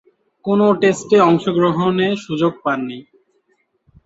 কোন 0.45 0.59
টেস্টে 0.81 1.17
অংশগ্রহণে 1.21 2.07
সুযোগ 2.25 2.53
পাননি। 2.63 2.99